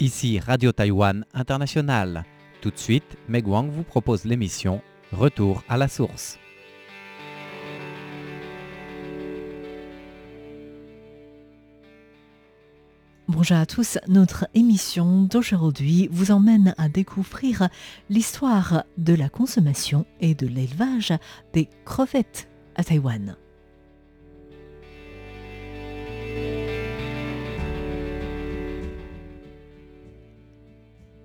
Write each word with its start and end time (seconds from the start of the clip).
Ici 0.00 0.38
Radio 0.38 0.70
Taïwan 0.70 1.24
International. 1.34 2.24
Tout 2.60 2.70
de 2.70 2.78
suite, 2.78 3.16
Meg 3.28 3.48
Wang 3.48 3.68
vous 3.68 3.82
propose 3.82 4.24
l'émission 4.24 4.80
Retour 5.10 5.64
à 5.68 5.76
la 5.76 5.88
source. 5.88 6.38
Bonjour 13.26 13.56
à 13.56 13.66
tous, 13.66 13.98
notre 14.06 14.46
émission 14.54 15.22
d'aujourd'hui 15.22 16.08
vous 16.12 16.30
emmène 16.30 16.76
à 16.78 16.88
découvrir 16.88 17.68
l'histoire 18.08 18.84
de 18.98 19.14
la 19.14 19.28
consommation 19.28 20.06
et 20.20 20.36
de 20.36 20.46
l'élevage 20.46 21.12
des 21.52 21.68
crevettes 21.84 22.48
à 22.76 22.84
Taïwan. 22.84 23.36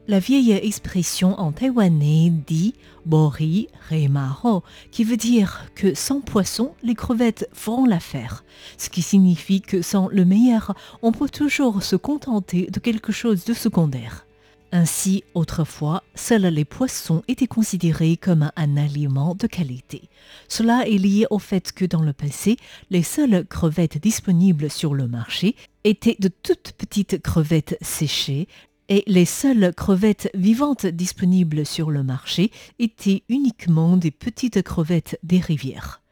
La 0.05 0.19
vieille 0.19 0.51
expression 0.51 1.39
en 1.39 1.53
taïwanais 1.53 2.29
dit 2.45 2.73
bori 3.05 3.69
remaro, 3.89 4.61
qui 4.91 5.05
veut 5.05 5.15
dire 5.15 5.65
que 5.75 5.93
sans 5.93 6.19
poisson, 6.19 6.73
les 6.83 6.93
crevettes 6.93 7.47
feront 7.53 7.85
l'affaire. 7.85 8.43
Ce 8.77 8.89
qui 8.89 9.01
signifie 9.01 9.61
que 9.61 9.81
sans 9.81 10.09
le 10.09 10.25
meilleur, 10.25 10.75
on 11.01 11.13
peut 11.13 11.29
toujours 11.29 11.83
se 11.83 11.95
contenter 11.95 12.67
de 12.69 12.81
quelque 12.81 13.13
chose 13.13 13.45
de 13.45 13.53
secondaire. 13.53 14.25
Ainsi, 14.73 15.23
autrefois, 15.35 16.03
seuls 16.15 16.47
les 16.47 16.65
poissons 16.65 17.23
étaient 17.29 17.47
considérés 17.47 18.17
comme 18.17 18.51
un 18.57 18.75
aliment 18.75 19.35
de 19.35 19.47
qualité. 19.47 20.09
Cela 20.49 20.85
est 20.85 20.97
lié 20.97 21.27
au 21.29 21.39
fait 21.39 21.71
que 21.71 21.85
dans 21.85 22.01
le 22.01 22.11
passé, 22.11 22.57
les 22.89 23.03
seules 23.03 23.45
crevettes 23.45 24.01
disponibles 24.01 24.69
sur 24.69 24.95
le 24.95 25.07
marché 25.07 25.55
étaient 25.85 26.17
de 26.19 26.27
toutes 26.27 26.73
petites 26.77 27.21
crevettes 27.21 27.77
séchées, 27.81 28.47
et 28.93 29.03
les 29.07 29.25
seules 29.25 29.73
crevettes 29.73 30.29
vivantes 30.35 30.85
disponibles 30.85 31.65
sur 31.65 31.89
le 31.89 32.03
marché 32.03 32.51
étaient 32.77 33.23
uniquement 33.27 33.97
des 33.97 34.11
petites 34.11 34.61
crevettes 34.61 35.17
des 35.23 35.39
rivières. 35.39 36.03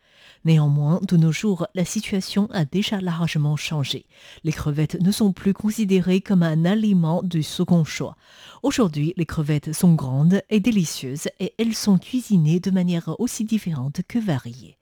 Néanmoins, 0.46 1.00
de 1.08 1.16
nos 1.16 1.32
jours, 1.32 1.68
la 1.76 1.86
situation 1.86 2.50
a 2.50 2.66
déjà 2.66 3.00
largement 3.00 3.56
changé. 3.56 4.08
Les 4.44 4.52
crevettes 4.52 5.00
ne 5.00 5.12
sont 5.12 5.32
plus 5.32 5.54
considérées 5.54 6.22
comme 6.22 6.42
un 6.42 6.66
aliment 6.66 7.22
de 7.22 7.44
second 7.44 7.84
choix. 7.84 8.18
Aujourd'hui, 8.64 9.14
les 9.16 9.28
crevettes 9.28 9.74
sont 9.74 9.94
grandes 9.94 10.42
et 10.50 10.60
délicieuses 10.60 11.28
et 11.40 11.54
elles 11.60 11.76
sont 11.76 12.00
cuisinées 12.00 12.60
de 12.60 12.72
manière 12.72 13.16
aussi 13.20 13.46
différente 13.46 14.02
que 14.08 14.18
variée. 14.18 14.80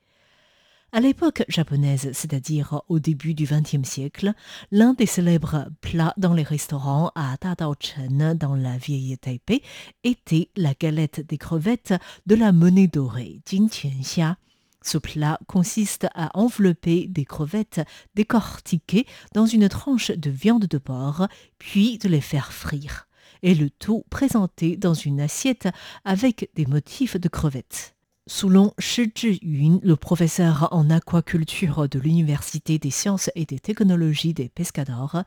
À 0.91 1.01
l'époque 1.01 1.43
japonaise, 1.47 2.09
c'est-à-dire 2.13 2.81
au 2.89 2.97
début 2.97 3.35
du 3.35 3.45
XXe 3.45 3.87
siècle, 3.87 4.33
l'un 4.71 4.93
des 4.93 5.05
célèbres 5.05 5.67
plats 5.81 6.15
dans 6.17 6.33
les 6.33 6.41
restaurants 6.41 7.11
à 7.13 7.37
Tadaochen, 7.37 8.33
dans 8.33 8.55
la 8.55 8.75
vieille 8.75 9.15
Taipei, 9.19 9.61
était 10.03 10.49
la 10.57 10.73
galette 10.73 11.21
des 11.21 11.37
crevettes 11.37 11.93
de 12.25 12.33
la 12.33 12.51
monnaie 12.51 12.87
dorée, 12.87 13.39
Jinqianxia. 13.47 14.37
Ce 14.81 14.97
plat 14.97 15.39
consiste 15.45 16.07
à 16.15 16.35
envelopper 16.35 17.05
des 17.07 17.25
crevettes 17.25 17.81
décortiquées 18.15 19.05
dans 19.35 19.45
une 19.45 19.69
tranche 19.69 20.09
de 20.09 20.31
viande 20.31 20.65
de 20.65 20.77
porc, 20.79 21.27
puis 21.59 21.99
de 21.99 22.09
les 22.09 22.21
faire 22.21 22.51
frire, 22.51 23.07
et 23.43 23.53
le 23.53 23.69
tout 23.69 24.05
présenté 24.09 24.75
dans 24.75 24.95
une 24.95 25.21
assiette 25.21 25.67
avec 26.03 26.49
des 26.55 26.65
motifs 26.65 27.17
de 27.17 27.29
crevettes. 27.29 27.93
Selon 28.31 28.75
Shi 28.77 29.11
Zhiyun, 29.17 29.79
le 29.81 29.95
professeur 29.95 30.67
en 30.69 30.91
aquaculture 30.91 31.89
de 31.89 31.97
l'Université 31.97 32.77
des 32.77 32.91
sciences 32.91 33.31
et 33.33 33.45
des 33.45 33.57
technologies 33.57 34.35
des 34.35 34.49
Pescadores, 34.49 35.23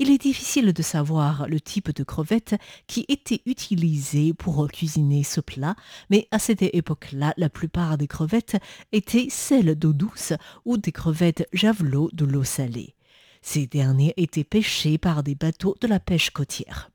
il 0.00 0.10
est 0.10 0.20
difficile 0.20 0.72
de 0.72 0.82
savoir 0.82 1.46
le 1.46 1.60
type 1.60 1.94
de 1.94 2.02
crevettes 2.02 2.56
qui 2.88 3.06
était 3.06 3.40
utilisé 3.46 4.34
pour 4.34 4.66
cuisiner 4.66 5.22
ce 5.22 5.40
plat, 5.40 5.76
mais 6.10 6.26
à 6.32 6.40
cette 6.40 6.62
époque-là, 6.62 7.34
la 7.36 7.50
plupart 7.50 7.96
des 7.96 8.08
crevettes 8.08 8.56
étaient 8.90 9.28
celles 9.30 9.76
d'eau 9.76 9.92
douce 9.92 10.32
ou 10.64 10.76
des 10.76 10.90
crevettes 10.90 11.48
javelots 11.52 12.10
de 12.12 12.24
l'eau 12.24 12.42
salée. 12.42 12.96
Ces 13.42 13.68
derniers 13.68 14.12
étaient 14.16 14.42
pêchés 14.42 14.98
par 14.98 15.22
des 15.22 15.36
bateaux 15.36 15.76
de 15.80 15.86
la 15.86 16.00
pêche 16.00 16.30
côtière. 16.30 16.90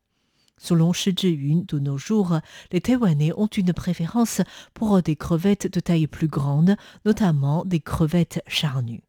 Selon 0.57 0.93
Shi 0.93 1.13
Zhiyun, 1.17 1.65
de 1.67 1.79
nos 1.79 1.97
jours, 1.97 2.39
les 2.71 2.81
Taïwanais 2.81 3.33
ont 3.35 3.47
une 3.47 3.73
préférence 3.73 4.41
pour 4.73 5.01
des 5.01 5.15
crevettes 5.15 5.71
de 5.71 5.79
taille 5.79 6.07
plus 6.07 6.27
grande, 6.27 6.75
notamment 7.05 7.65
des 7.65 7.79
crevettes 7.79 8.41
charnues. 8.47 9.03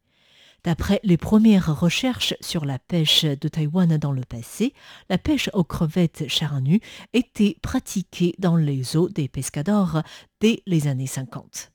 D'après 0.63 0.99
les 1.03 1.17
premières 1.17 1.79
recherches 1.79 2.33
sur 2.41 2.65
la 2.65 2.79
pêche 2.79 3.23
de 3.23 3.47
Taïwan 3.47 3.97
dans 3.97 4.11
le 4.11 4.23
passé, 4.23 4.73
la 5.09 5.17
pêche 5.17 5.49
aux 5.53 5.63
crevettes 5.63 6.27
charnues 6.27 6.81
était 7.13 7.55
pratiquée 7.61 8.35
dans 8.39 8.57
les 8.57 8.97
eaux 8.97 9.07
des 9.07 9.29
pescadors 9.29 10.01
dès 10.41 10.61
les 10.65 10.87
années 10.87 11.07
50. 11.07 11.71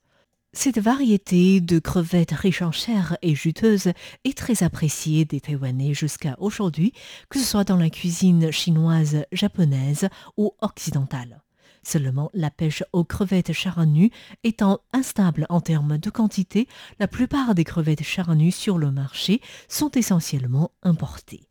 Cette 0.55 0.77
variété 0.77 1.61
de 1.61 1.79
crevettes 1.79 2.31
riches 2.31 2.61
en 2.61 2.71
chair 2.71 3.17
et 3.23 3.33
juteuses 3.33 3.91
est 4.23 4.37
très 4.37 4.61
appréciée 4.61 5.25
des 5.25 5.41
Taïwanais 5.41 5.95
jusqu'à 5.95 6.35
aujourd'hui, 6.37 6.93
que 7.29 7.39
ce 7.39 7.45
soit 7.45 7.63
dans 7.63 7.75
la 7.75 7.89
cuisine 7.89 8.51
chinoise, 8.51 9.25
japonaise 9.31 10.09
ou 10.37 10.53
occidentale. 10.61 11.41
Seulement, 11.81 12.29
la 12.35 12.51
pêche 12.51 12.83
aux 12.93 13.03
crevettes 13.03 13.51
charnues 13.51 14.11
étant 14.43 14.79
instable 14.93 15.47
en 15.49 15.59
termes 15.59 15.97
de 15.97 16.11
quantité, 16.11 16.67
la 16.99 17.07
plupart 17.07 17.55
des 17.55 17.63
crevettes 17.63 18.03
charnues 18.03 18.51
sur 18.51 18.77
le 18.77 18.91
marché 18.91 19.41
sont 19.67 19.89
essentiellement 19.89 20.71
importées. 20.83 21.47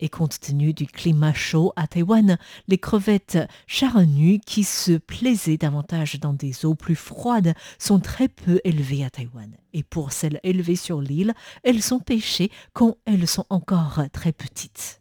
Et 0.00 0.08
compte 0.08 0.40
tenu 0.40 0.74
du 0.74 0.86
climat 0.86 1.32
chaud 1.32 1.72
à 1.76 1.86
Taïwan, 1.86 2.36
les 2.66 2.78
crevettes 2.78 3.38
charnues 3.68 4.40
qui 4.44 4.64
se 4.64 4.92
plaisaient 4.92 5.56
davantage 5.56 6.18
dans 6.18 6.32
des 6.32 6.66
eaux 6.66 6.74
plus 6.74 6.96
froides 6.96 7.54
sont 7.78 8.00
très 8.00 8.26
peu 8.26 8.60
élevées 8.64 9.04
à 9.04 9.10
Taïwan. 9.10 9.56
Et 9.72 9.84
pour 9.84 10.10
celles 10.10 10.40
élevées 10.42 10.76
sur 10.76 11.00
l'île, 11.00 11.32
elles 11.62 11.82
sont 11.82 12.00
pêchées 12.00 12.50
quand 12.72 12.96
elles 13.04 13.28
sont 13.28 13.46
encore 13.50 14.00
très 14.12 14.32
petites. 14.32 15.00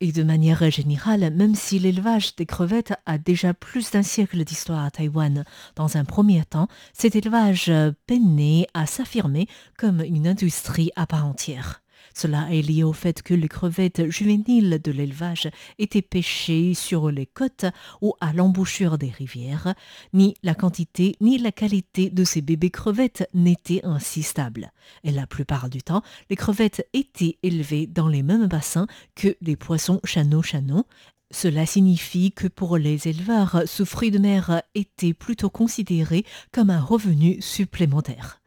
Et 0.00 0.12
de 0.12 0.22
manière 0.22 0.70
générale, 0.70 1.34
même 1.34 1.56
si 1.56 1.80
l'élevage 1.80 2.36
des 2.36 2.46
crevettes 2.46 2.94
a 3.04 3.18
déjà 3.18 3.52
plus 3.52 3.90
d'un 3.90 4.04
siècle 4.04 4.44
d'histoire 4.44 4.84
à 4.84 4.92
Taïwan, 4.92 5.44
dans 5.74 5.96
un 5.96 6.04
premier 6.04 6.44
temps, 6.44 6.68
cet 6.92 7.16
élevage 7.16 7.72
peinait 8.06 8.68
à 8.74 8.86
s'affirmer 8.86 9.48
comme 9.76 10.00
une 10.02 10.28
industrie 10.28 10.92
à 10.94 11.08
part 11.08 11.26
entière. 11.26 11.82
Cela 12.14 12.52
est 12.52 12.62
lié 12.62 12.82
au 12.82 12.92
fait 12.92 13.22
que 13.22 13.34
les 13.34 13.48
crevettes 13.48 14.10
juvéniles 14.10 14.80
de 14.82 14.92
l'élevage 14.92 15.48
étaient 15.78 16.02
pêchées 16.02 16.74
sur 16.74 17.10
les 17.10 17.26
côtes 17.26 17.66
ou 18.00 18.14
à 18.20 18.32
l'embouchure 18.32 18.98
des 18.98 19.10
rivières. 19.10 19.74
Ni 20.12 20.34
la 20.42 20.54
quantité 20.54 21.16
ni 21.20 21.38
la 21.38 21.52
qualité 21.52 22.10
de 22.10 22.24
ces 22.24 22.42
bébés 22.42 22.70
crevettes 22.70 23.28
n'étaient 23.34 23.84
ainsi 23.84 24.22
stables. 24.22 24.72
Et 25.04 25.10
la 25.10 25.26
plupart 25.26 25.68
du 25.68 25.82
temps, 25.82 26.02
les 26.30 26.36
crevettes 26.36 26.86
étaient 26.92 27.38
élevées 27.42 27.86
dans 27.86 28.08
les 28.08 28.22
mêmes 28.22 28.46
bassins 28.46 28.86
que 29.14 29.36
les 29.40 29.56
poissons 29.56 30.00
chano-chano. 30.04 30.84
Cela 31.30 31.66
signifie 31.66 32.32
que 32.32 32.48
pour 32.48 32.78
les 32.78 33.06
éleveurs, 33.06 33.62
ce 33.66 33.84
fruit 33.84 34.10
de 34.10 34.18
mer 34.18 34.62
était 34.74 35.12
plutôt 35.12 35.50
considéré 35.50 36.24
comme 36.52 36.70
un 36.70 36.80
revenu 36.80 37.40
supplémentaire. 37.42 38.40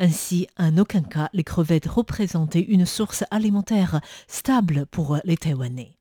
Ainsi, 0.00 0.46
en 0.58 0.78
aucun 0.78 1.02
cas, 1.02 1.28
les 1.32 1.44
crevettes 1.44 1.86
représentaient 1.86 2.60
une 2.60 2.86
source 2.86 3.24
alimentaire 3.30 4.00
stable 4.26 4.86
pour 4.86 5.18
les 5.24 5.36
Taïwanais. 5.36 5.96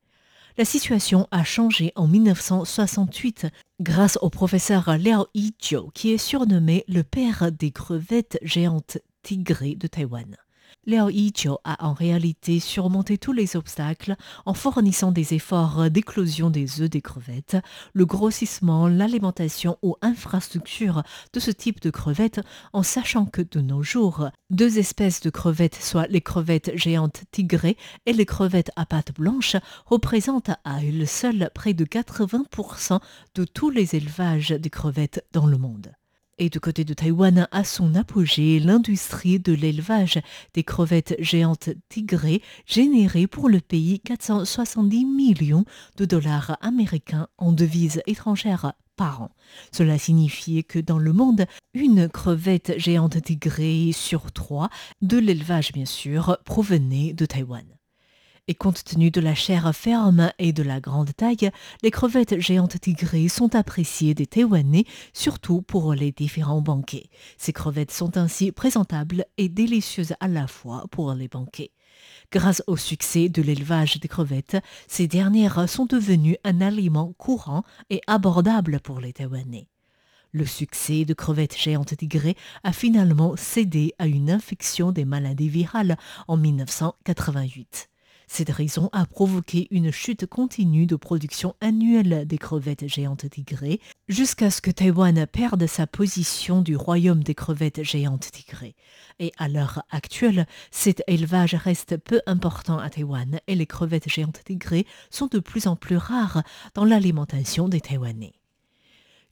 La 0.57 0.65
situation 0.65 1.27
a 1.31 1.43
changé 1.43 1.91
en 1.95 2.07
1968 2.07 3.47
grâce 3.81 4.19
au 4.21 4.29
professeur 4.29 4.97
Liao 4.97 5.25
Yijiu, 5.33 5.89
qui 5.93 6.11
est 6.11 6.19
surnommé 6.19 6.83
le 6.87 7.01
père 7.03 7.51
des 7.51 7.71
crevettes 7.71 8.37
géantes 8.43 8.99
tigrées 9.23 9.75
de 9.75 9.87
Taïwan. 9.87 10.37
Liao 10.85 11.09
Yijiu 11.09 11.55
a 11.63 11.87
en 11.87 11.93
réalité 11.93 12.59
surmonté 12.59 13.17
tous 13.17 13.31
les 13.31 13.55
obstacles 13.55 14.17
en 14.45 14.53
fournissant 14.53 15.13
des 15.13 15.33
efforts 15.33 15.89
d'éclosion 15.89 16.49
des 16.49 16.81
œufs 16.81 16.89
des 16.89 17.01
crevettes, 17.01 17.55
le 17.93 18.05
grossissement, 18.05 18.89
l'alimentation 18.89 19.77
ou 19.81 19.95
infrastructure 20.01 21.03
de 21.31 21.39
ce 21.39 21.51
type 21.51 21.79
de 21.79 21.89
crevettes, 21.89 22.41
en 22.73 22.83
sachant 22.83 23.25
que 23.25 23.41
de 23.41 23.61
nos 23.61 23.81
jours, 23.81 24.27
deux 24.49 24.77
espèces 24.77 25.21
de 25.21 25.29
crevettes, 25.29 25.79
soit 25.81 26.07
les 26.07 26.21
crevettes 26.21 26.75
géantes 26.75 27.23
tigrées 27.31 27.77
et 28.05 28.11
les 28.11 28.25
crevettes 28.25 28.71
à 28.75 28.85
pattes 28.85 29.13
blanches, 29.13 29.55
représentent 29.85 30.51
à 30.65 30.83
elles 30.83 31.07
seules 31.07 31.49
près 31.55 31.73
de 31.73 31.85
80% 31.85 32.99
de 33.35 33.45
tous 33.45 33.69
les 33.69 33.95
élevages 33.95 34.49
de 34.49 34.69
crevettes 34.69 35.25
dans 35.31 35.45
le 35.45 35.57
monde. 35.57 35.93
Et 36.39 36.49
du 36.49 36.59
côté 36.59 36.83
de 36.83 36.95
Taïwan, 36.95 37.47
à 37.51 37.63
son 37.63 37.93
apogée, 37.93 38.59
l'industrie 38.59 39.39
de 39.39 39.53
l'élevage 39.53 40.19
des 40.55 40.63
crevettes 40.63 41.15
géantes 41.19 41.69
tigrées 41.89 42.41
générait 42.65 43.27
pour 43.27 43.49
le 43.49 43.59
pays 43.59 43.99
470 43.99 45.05
millions 45.05 45.65
de 45.97 46.05
dollars 46.05 46.57
américains 46.61 47.27
en 47.37 47.51
devises 47.51 48.01
étrangères 48.07 48.73
par 48.95 49.21
an. 49.21 49.29
Cela 49.71 49.99
signifiait 49.99 50.63
que 50.63 50.79
dans 50.79 50.99
le 50.99 51.13
monde, 51.13 51.45
une 51.75 52.09
crevette 52.09 52.73
géante 52.77 53.21
tigrée 53.21 53.91
sur 53.93 54.31
trois, 54.31 54.69
de 55.01 55.17
l'élevage 55.17 55.71
bien 55.71 55.85
sûr, 55.85 56.37
provenait 56.45 57.13
de 57.13 57.27
Taïwan. 57.27 57.65
Et 58.49 58.55
compte 58.55 58.83
tenu 58.83 59.09
de 59.09 59.21
la 59.21 59.35
chair 59.35 59.73
ferme 59.73 60.33
et 60.37 60.51
de 60.51 60.63
la 60.63 60.81
grande 60.81 61.15
taille, 61.15 61.49
les 61.81 61.91
crevettes 61.91 62.41
géantes 62.41 62.77
tigrées 62.77 63.29
sont 63.29 63.55
appréciées 63.55 64.13
des 64.13 64.27
Taïwanais, 64.27 64.83
surtout 65.13 65.61
pour 65.61 65.93
les 65.93 66.11
différents 66.11 66.61
banquets. 66.61 67.09
Ces 67.37 67.53
crevettes 67.53 67.91
sont 67.91 68.17
ainsi 68.17 68.51
présentables 68.51 69.23
et 69.37 69.47
délicieuses 69.47 70.15
à 70.19 70.27
la 70.27 70.47
fois 70.47 70.83
pour 70.91 71.13
les 71.13 71.29
banquets. 71.29 71.71
Grâce 72.33 72.61
au 72.67 72.75
succès 72.75 73.29
de 73.29 73.41
l'élevage 73.41 74.01
des 74.01 74.09
crevettes, 74.09 74.57
ces 74.89 75.07
dernières 75.07 75.69
sont 75.69 75.85
devenues 75.85 76.35
un 76.43 76.59
aliment 76.59 77.13
courant 77.13 77.63
et 77.89 78.01
abordable 78.07 78.81
pour 78.81 78.99
les 78.99 79.13
Taïwanais. 79.13 79.69
Le 80.33 80.45
succès 80.45 81.05
de 81.05 81.13
crevettes 81.13 81.57
géantes 81.57 81.95
tigrées 81.95 82.35
a 82.65 82.73
finalement 82.73 83.37
cédé 83.37 83.93
à 83.99 84.07
une 84.07 84.29
infection 84.29 84.91
des 84.91 85.05
maladies 85.05 85.47
virales 85.47 85.95
en 86.27 86.35
1988. 86.35 87.89
Cette 88.27 88.49
raison 88.49 88.89
a 88.93 89.05
provoqué 89.05 89.67
une 89.71 89.91
chute 89.91 90.25
continue 90.25 90.85
de 90.85 90.95
production 90.95 91.55
annuelle 91.61 92.25
des 92.25 92.37
crevettes 92.37 92.87
géantes 92.87 93.29
tigrées 93.29 93.79
jusqu'à 94.07 94.49
ce 94.49 94.61
que 94.61 94.71
Taïwan 94.71 95.25
perde 95.27 95.65
sa 95.67 95.87
position 95.87 96.61
du 96.61 96.75
royaume 96.75 97.23
des 97.23 97.35
crevettes 97.35 97.83
géantes 97.83 98.31
tigrées. 98.31 98.75
Et 99.19 99.31
à 99.37 99.47
l'heure 99.47 99.83
actuelle, 99.91 100.47
cet 100.71 101.03
élevage 101.07 101.55
reste 101.55 101.97
peu 101.97 102.21
important 102.25 102.79
à 102.79 102.89
Taïwan 102.89 103.39
et 103.47 103.55
les 103.55 103.67
crevettes 103.67 104.09
géantes 104.09 104.43
tigrées 104.45 104.87
sont 105.09 105.27
de 105.27 105.39
plus 105.39 105.67
en 105.67 105.75
plus 105.75 105.97
rares 105.97 106.43
dans 106.73 106.85
l'alimentation 106.85 107.69
des 107.69 107.81
Taïwanais. 107.81 108.33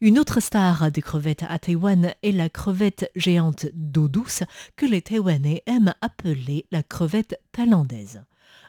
Une 0.04 0.18
autre 0.18 0.40
star 0.40 0.92
des 0.92 1.04
crevettes 1.04 1.46
à 1.48 1.60
Taïwan 1.60 2.16
est 2.24 2.32
la 2.32 2.50
crevette 2.50 3.12
géante 3.16 3.68
d'eau 3.76 4.08
douce 4.08 4.42
que 4.76 4.88
les 4.88 5.04
Taïwanais 5.04 5.62
aiment 5.68 5.94
appeler 6.02 6.66
la 6.72 6.82
crevette 6.82 7.40
thaïlandaise. 7.52 8.24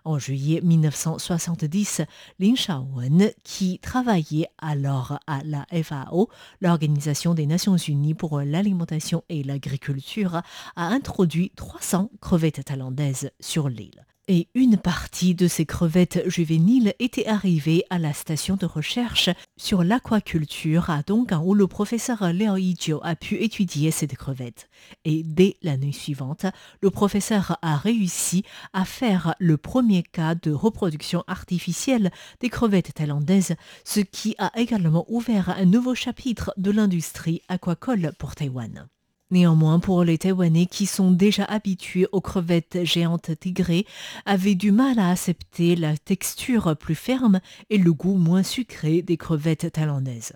En 0.05 0.19
juillet 0.19 0.61
1970, 0.63 2.03
Lin 2.41 2.55
Shaowen, 2.57 3.31
qui 3.45 3.79
travaillait 3.79 4.49
alors 4.59 5.19
à 5.27 5.43
la 5.45 5.65
FAO, 5.83 6.29
l'Organisation 6.61 7.35
des 7.35 7.47
Nations 7.47 7.77
Unies 7.77 8.15
pour 8.15 8.41
l'alimentation 8.41 9.23
et 9.29 9.43
l'agriculture, 9.45 10.43
a 10.77 10.87
introduit 10.89 11.53
300 11.57 12.11
crevettes 12.21 12.65
thaïlandaises 12.65 13.31
sur 13.41 13.69
l'île 13.69 14.05
et 14.29 14.49
une 14.55 14.77
partie 14.77 15.35
de 15.35 15.49
ces 15.49 15.67
crevettes 15.67 16.23
juvéniles 16.27 16.95
était 16.99 17.27
arrivée 17.27 17.85
à 17.91 17.99
la 17.99 18.13
station 18.13 18.57
de 18.57 18.67
recherche 18.67 19.31
sur 19.57 19.83
l'aquaculture 19.83 20.91
à 20.91 21.03
Donggang 21.03 21.43
où 21.45 21.55
le 21.55 21.67
professeur 21.67 22.33
Liao 22.33 22.57
Yijio 22.57 23.01
a 23.03 23.17
pu 23.17 23.37
étudier 23.37 23.91
cette 23.91 24.17
crevettes. 24.17 24.69
Et 25.05 25.23
dès 25.25 25.57
l'année 25.63 25.93
suivante, 25.93 26.47
le 26.81 26.91
professeur 26.91 27.59
a 27.63 27.77
réussi 27.77 28.45
à 28.73 28.85
faire 28.85 29.35
le 29.39 29.57
premier 29.57 30.03
cas 30.03 30.35
de 30.35 30.53
reproduction 30.53 31.25
artificielle 31.27 32.11
des 32.41 32.49
crevettes 32.49 32.95
thaïlandaises, 32.95 33.57
ce 33.85 34.01
qui 34.01 34.35
a 34.39 34.53
également 34.57 35.05
ouvert 35.09 35.51
un 35.51 35.65
nouveau 35.65 35.95
chapitre 35.95 36.53
de 36.57 36.71
l'industrie 36.71 37.43
aquacole 37.49 38.13
pour 38.19 38.35
Taïwan. 38.35 38.89
Néanmoins, 39.33 39.81
pour 39.81 40.05
les 40.05 40.19
Taïwanais 40.19 40.67
qui 40.67 40.85
sont 40.85 41.11
déjà 41.11 41.45
habitués 41.45 42.07
aux 42.13 42.21
crevettes 42.21 42.85
géantes 42.85 43.31
tigrées, 43.41 43.87
avaient 44.27 44.55
du 44.55 44.73
mal 44.73 44.99
à 44.99 45.09
accepter 45.09 45.75
la 45.75 45.97
texture 45.97 46.77
plus 46.77 46.95
ferme 46.95 47.41
et 47.71 47.79
le 47.79 47.95
goût 47.95 48.19
moins 48.19 48.43
sucré 48.43 49.01
des 49.01 49.17
crevettes 49.17 49.73
thaïlandaises. 49.73 50.35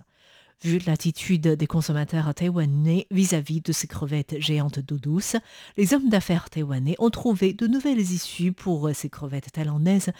Vu 0.64 0.78
l'attitude 0.86 1.46
des 1.46 1.66
consommateurs 1.66 2.34
taïwanais 2.34 3.06
vis-à-vis 3.10 3.60
de 3.60 3.72
ces 3.72 3.86
crevettes 3.86 4.40
géantes 4.40 4.78
d'eau 4.78 4.96
douce, 4.96 5.36
les 5.76 5.92
hommes 5.92 6.08
d'affaires 6.08 6.48
taïwanais 6.48 6.96
ont 6.98 7.10
trouvé 7.10 7.52
de 7.52 7.66
nouvelles 7.66 8.00
issues 8.00 8.52
pour 8.52 8.88
ces 8.94 9.10
crevettes 9.10 9.52
thaïlandaises 9.52 10.10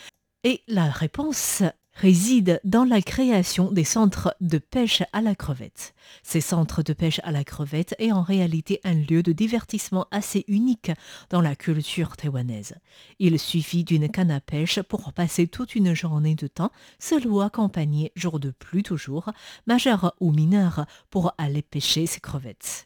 et 0.45 0.61
la 0.69 0.91
réponse 0.91 1.63
réside 1.97 2.61
dans 2.63 2.85
la 2.85 3.01
création 3.01 3.73
des 3.73 3.85
centres 3.85 4.37
de 4.43 4.59
pêche 4.59 5.03
à 5.13 5.23
la 5.23 5.35
crevette. 5.35 5.95
Ces 6.23 6.43
centres 6.43 6.83
de 6.83 6.93
pêche 6.93 7.21
à 7.25 7.33
la 7.33 7.43
crevette 7.43 7.95
est 7.99 8.13
en 8.13 8.23
réalité 8.23 8.81
un 8.85 8.95
lieu 8.95 9.23
de 9.23 9.33
divertissement 9.33 10.07
assez 10.11 10.45
unique 10.47 10.93
dans 11.31 11.41
la 11.41 11.57
culture 11.57 12.17
taïwanaise. 12.17 12.75
Il 13.19 13.39
suffit 13.39 13.83
d'une 13.83 14.11
canne 14.11 14.31
à 14.31 14.41
pêche 14.41 14.81
pour 14.83 15.13
passer 15.15 15.47
toute 15.47 15.75
une 15.75 15.95
journée 15.95 16.35
de 16.35 16.47
temps, 16.47 16.73
seul 16.99 17.27
ou 17.27 17.41
accompagné, 17.41 18.13
jour 18.15 18.39
de 18.41 18.51
pluie 18.51 18.83
toujours, 18.83 19.31
majeur 19.67 20.15
ou 20.21 20.33
mineur, 20.33 20.85
pour 21.11 21.33
aller 21.39 21.63
pêcher 21.63 22.07
ces 22.07 22.21
crevettes. 22.21 22.86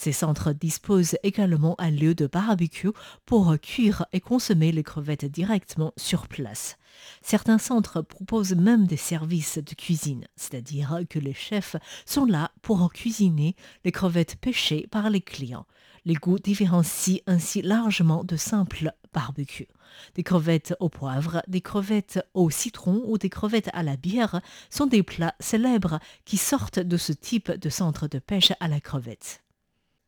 Ces 0.00 0.12
centres 0.12 0.54
disposent 0.54 1.18
également 1.22 1.74
un 1.78 1.90
lieu 1.90 2.14
de 2.14 2.26
barbecue 2.26 2.88
pour 3.26 3.54
cuire 3.60 4.06
et 4.14 4.20
consommer 4.22 4.72
les 4.72 4.82
crevettes 4.82 5.26
directement 5.26 5.92
sur 5.98 6.26
place. 6.26 6.78
Certains 7.20 7.58
centres 7.58 8.00
proposent 8.00 8.54
même 8.54 8.86
des 8.86 8.96
services 8.96 9.58
de 9.58 9.74
cuisine, 9.74 10.26
c'est-à-dire 10.36 11.00
que 11.10 11.18
les 11.18 11.34
chefs 11.34 11.76
sont 12.06 12.24
là 12.24 12.50
pour 12.62 12.90
cuisiner 12.94 13.54
les 13.84 13.92
crevettes 13.92 14.36
pêchées 14.36 14.86
par 14.90 15.10
les 15.10 15.20
clients. 15.20 15.66
Les 16.06 16.14
goûts 16.14 16.38
différencient 16.38 17.20
ainsi 17.26 17.60
largement 17.60 18.24
de 18.24 18.36
simples 18.36 18.94
barbecues. 19.12 19.68
Des 20.14 20.22
crevettes 20.22 20.74
au 20.80 20.88
poivre, 20.88 21.42
des 21.46 21.60
crevettes 21.60 22.26
au 22.32 22.48
citron 22.48 23.02
ou 23.04 23.18
des 23.18 23.28
crevettes 23.28 23.68
à 23.74 23.82
la 23.82 23.98
bière 23.98 24.40
sont 24.70 24.86
des 24.86 25.02
plats 25.02 25.34
célèbres 25.40 26.00
qui 26.24 26.38
sortent 26.38 26.78
de 26.78 26.96
ce 26.96 27.12
type 27.12 27.50
de 27.52 27.68
centre 27.68 28.08
de 28.08 28.18
pêche 28.18 28.54
à 28.60 28.68
la 28.68 28.80
crevette. 28.80 29.42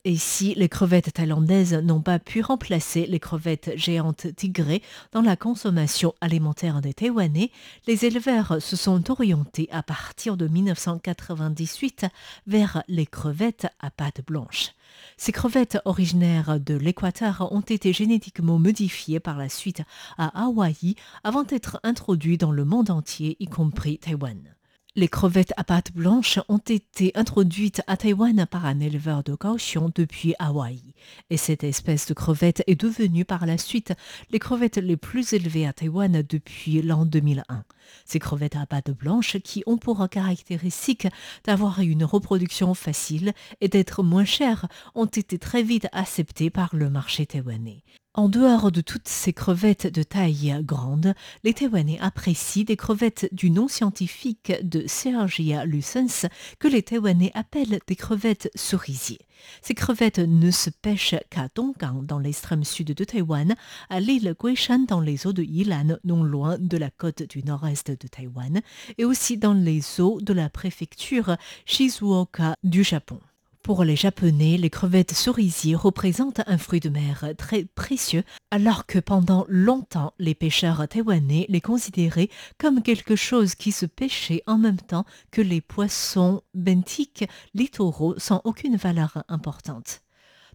Et 0.05 0.17
si 0.17 0.55
les 0.57 0.69
crevettes 0.69 1.13
thaïlandaises 1.13 1.75
n'ont 1.75 2.01
pas 2.03 2.19
pu 2.19 2.43
remplacer 2.43 3.07
les 3.07 3.21
crevettes 3.21 3.71
géantes 3.77 4.35
tigrées 4.35 4.83
dans 5.13 5.23
la 5.23 5.37
consommation 5.37 6.13
alimentaire 6.21 6.81
des 6.81 6.93
Taïwanais, 6.93 7.53
les 7.87 8.05
éleveurs 8.05 8.61
se 8.61 8.75
sont 8.75 9.13
orientés 9.13 9.69
à 9.71 9.85
partir 9.85 10.37
de 10.37 10.49
1998 10.49 12.07
vers 12.49 12.83
les 12.89 13.07
crevettes 13.07 13.69
à 13.79 13.93
pâte 13.93 14.27
blanche. 14.27 14.71
Ces 15.17 15.31
crevettes 15.31 15.79
originaires 15.85 16.59
de 16.59 16.75
l'Équateur 16.75 17.53
ont 17.53 17.61
été 17.61 17.93
génétiquement 17.93 18.59
modifiées 18.59 19.21
par 19.21 19.39
la 19.39 19.49
suite 19.49 19.83
à 20.19 20.47
Hawaï 20.47 20.97
avant 21.23 21.45
d'être 21.45 21.79
introduites 21.85 22.41
dans 22.41 22.51
le 22.51 22.65
monde 22.65 22.91
entier, 22.91 23.37
y 23.39 23.47
compris 23.47 23.99
Taïwan. 23.99 24.53
Les 24.95 25.09
crevettes 25.09 25.55
à 25.57 25.65
pâte 25.65 25.91
blanche 25.95 26.39
ont 26.51 26.59
été 26.59 27.13
introduites 27.15 27.81
à 27.87 27.97
Taïwan 27.97 28.45
par 28.45 28.67
un 28.67 28.79
éleveur 28.79 29.23
de 29.23 29.35
Kaohsiung 29.35 29.91
depuis 29.95 30.35
Hawaï. 30.39 30.83
Et 31.31 31.39
cette 31.39 31.65
espèce 31.65 32.07
de 32.07 32.13
crevette 32.13 32.63
est 32.67 32.79
devenue 32.79 33.25
par 33.25 33.47
la 33.47 33.57
suite 33.57 33.95
les 34.31 34.39
crevettes 34.39 34.77
les 34.77 34.99
plus 34.99 35.33
élevées 35.33 35.67
à 35.67 35.73
Taïwan 35.73 36.23
depuis 36.29 36.83
l'an 36.83 37.07
2001. 37.07 37.65
Ces 38.05 38.19
crevettes 38.19 38.57
à 38.57 38.67
pâte 38.67 38.91
blanche 38.91 39.39
qui 39.39 39.63
ont 39.65 39.79
pour 39.79 40.07
caractéristique 40.11 41.09
d'avoir 41.45 41.81
une 41.81 42.05
reproduction 42.05 42.75
facile 42.75 43.33
et 43.63 43.69
d'être 43.69 44.03
moins 44.03 44.27
chères 44.27 44.69
ont 44.95 45.07
été 45.07 45.39
très 45.39 45.63
vite 45.63 45.89
acceptées 45.93 46.51
par 46.51 46.69
le 46.77 46.91
marché 46.91 47.25
taïwanais. 47.25 47.83
En 48.15 48.29
dehors 48.29 48.71
de 48.71 48.83
toutes 48.83 49.09
ces 49.09 49.33
crevettes 49.33 49.87
de 49.87 50.03
taille 50.03 50.55
grande, 50.61 51.15
les 51.45 51.55
Taïwanais 51.55 51.99
apprécient 51.99 52.65
des 52.65 52.77
crevettes 52.77 53.27
du 53.33 53.49
nom 53.49 53.69
scientifique 53.69 54.53
de 54.63 54.87
Sergia 54.87 55.65
lucens 55.65 56.27
que 56.59 56.69
les 56.69 56.83
Taïwanais 56.83 57.31
appellent 57.33 57.81
des 57.87 57.97
crevettes 57.97 58.51
cerisiers. 58.55 59.27
Ces 59.63 59.73
crevettes 59.73 60.19
ne 60.19 60.51
se 60.51 60.69
pêchent 60.69 61.15
qu'à 61.31 61.49
Donggang 61.55 62.05
dans 62.05 62.19
l'extrême 62.19 62.65
sud 62.65 62.89
de 62.89 63.05
Taïwan, 63.05 63.55
à 63.89 63.99
l'île 63.99 64.35
Guishan 64.39 64.81
dans 64.87 65.01
les 65.01 65.27
eaux 65.27 65.33
de 65.33 65.43
Yilan, 65.43 65.97
non 66.05 66.23
loin 66.23 66.59
de 66.59 66.77
la 66.77 66.91
côte 66.91 67.23
du 67.23 67.43
nord-est 67.43 67.93
de 67.93 68.09
Taïwan, 68.09 68.61
et 68.99 69.07
aussi 69.07 69.39
dans 69.39 69.55
les 69.55 70.03
eaux 70.03 70.21
de 70.21 70.35
la 70.35 70.51
préfecture 70.51 71.39
Shizuoka 71.65 72.57
du 72.63 72.85
Japon. 72.85 73.21
Pour 73.63 73.85
les 73.85 73.95
Japonais, 73.95 74.57
les 74.57 74.71
crevettes 74.71 75.13
cerisiers 75.13 75.77
représentent 75.77 76.41
un 76.49 76.59
fruit 76.59 76.81
de 76.81 76.89
mer 76.89 77.29
très 77.39 77.65
précieux, 77.65 78.25
alors 78.51 78.87
que 78.87 78.99
pendant 78.99 79.47
longtemps, 79.49 80.15
les 80.19 80.35
pêcheurs 80.35 80.89
taïwanais 80.89 81.47
les 81.49 81.61
considéraient 81.61 82.29
comme 82.59 82.83
quelque 82.83 83.15
chose 83.15 83.55
qui 83.55 83.71
se 83.71 83.87
pêchait 83.87 84.43
en 84.49 84.59
même 84.59 84.81
temps 84.81 85.05
que 85.31 85.41
les 85.41 85.61
poissons 85.61 86.43
benthiques 86.55 87.25
littoraux 87.55 88.19
sans 88.19 88.41
aucune 88.43 88.75
valeur 88.75 89.23
importante. 89.29 90.03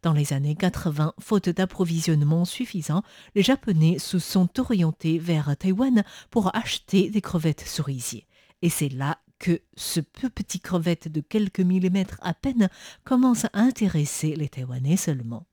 Dans 0.04 0.14
les 0.14 0.34
années 0.34 0.56
80, 0.56 1.14
faute 1.22 1.48
d'approvisionnement 1.48 2.44
suffisant, 2.44 3.04
les 3.36 3.42
Japonais 3.42 4.00
se 4.00 4.20
sont 4.20 4.50
orientés 4.60 5.18
vers 5.18 5.56
Taïwan 5.56 6.04
pour 6.30 6.54
acheter 6.54 7.10
des 7.10 7.22
crevettes 7.22 7.64
cerisiers. 7.66 8.28
Et 8.62 8.70
c'est 8.70 8.90
là 8.90 9.18
que 9.40 9.62
ce 9.76 10.00
peu 10.00 10.30
petit 10.30 10.60
crevette 10.60 11.08
de 11.08 11.22
quelques 11.22 11.60
millimètres 11.60 12.20
à 12.22 12.34
peine 12.34 12.70
commence 13.04 13.46
à 13.46 13.50
intéresser 13.54 14.36
les 14.36 14.50
Taïwanais 14.50 14.98
seulement. 14.98 15.46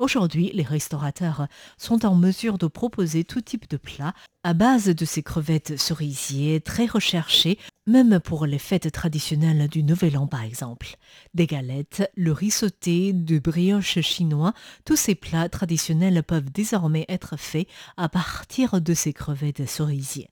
Aujourd'hui, 0.00 0.50
les 0.52 0.64
restaurateurs 0.64 1.46
sont 1.78 2.04
en 2.04 2.16
mesure 2.16 2.58
de 2.58 2.66
proposer 2.66 3.22
tout 3.22 3.40
type 3.40 3.70
de 3.70 3.76
plats 3.76 4.12
à 4.42 4.52
base 4.52 4.86
de 4.86 5.04
ces 5.04 5.22
crevettes 5.22 5.78
cerisiers 5.78 6.60
très 6.60 6.86
recherchées, 6.86 7.58
même 7.86 8.18
pour 8.18 8.44
les 8.44 8.58
fêtes 8.58 8.90
traditionnelles 8.90 9.68
du 9.68 9.84
Nouvel 9.84 10.18
An 10.18 10.26
par 10.26 10.42
exemple. 10.42 10.96
Des 11.32 11.46
galettes, 11.46 12.10
le 12.16 12.32
riz 12.32 12.50
sauté, 12.50 13.12
de 13.12 13.38
brioche 13.38 14.00
chinois, 14.00 14.52
tous 14.84 14.96
ces 14.96 15.14
plats 15.14 15.48
traditionnels 15.48 16.24
peuvent 16.24 16.50
désormais 16.50 17.04
être 17.08 17.36
faits 17.38 17.68
à 17.96 18.08
partir 18.08 18.80
de 18.80 18.94
ces 18.94 19.12
crevettes 19.12 19.66
cerisiers. 19.66 20.28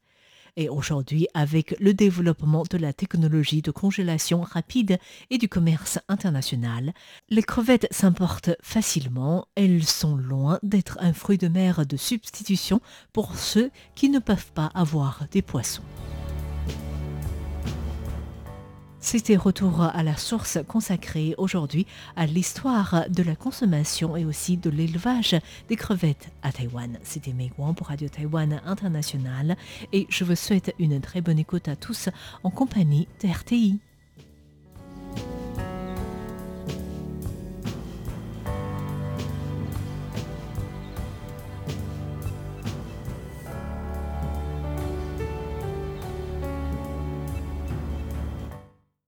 Et 0.57 0.69
aujourd'hui, 0.69 1.27
avec 1.33 1.75
le 1.81 1.95
développement 1.95 2.65
de 2.71 2.77
la 2.77 2.93
technologie 2.93 3.63
de 3.63 3.71
congélation 3.71 4.43
rapide 4.43 4.99
et 5.31 5.39
du 5.39 5.49
commerce 5.49 5.99
international, 6.09 6.93
les 7.31 7.43
crevettes 7.43 7.89
s'importent 7.91 8.51
facilement. 8.61 9.47
Elles 9.55 9.85
sont 9.85 10.15
loin 10.15 10.59
d'être 10.63 10.99
un 11.01 11.15
fruit 11.15 11.39
de 11.39 11.49
mer 11.49 11.87
de 11.87 11.97
substitution 11.97 12.81
pour 13.15 13.37
ceux 13.37 13.71
qui 13.95 14.11
ne 14.11 14.19
peuvent 14.19 14.53
pas 14.53 14.71
avoir 14.75 15.25
des 15.31 15.43
poissons. 15.43 15.83
C'était 19.05 19.37
Retour 19.37 19.83
à 19.83 20.05
la 20.05 20.17
source 20.17 20.59
consacré 20.69 21.35
aujourd'hui 21.37 21.87
à 22.15 22.25
l'histoire 22.25 23.05
de 23.11 23.25
la 23.25 23.35
consommation 23.35 24.17
et 24.17 24.25
aussi 24.25 24.57
de 24.57 24.71
l'élevage 24.71 25.37
des 25.69 25.75
crevettes 25.75 26.29
à 26.43 26.53
Taïwan. 26.53 26.97
C'était 27.03 27.33
Mei 27.33 27.51
Guang 27.59 27.75
pour 27.75 27.89
Radio 27.89 28.09
Taïwan 28.09 28.61
International 28.65 29.57
et 29.93 30.07
je 30.09 30.23
vous 30.23 30.37
souhaite 30.37 30.73
une 30.79 31.01
très 31.01 31.21
bonne 31.21 31.41
écoute 31.41 31.67
à 31.67 31.75
tous 31.75 32.11
en 32.45 32.51
compagnie 32.51 33.09
de 33.23 33.29
RTI. 33.29 33.81